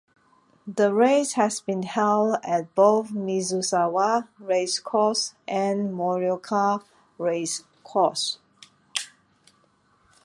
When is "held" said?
1.83-2.37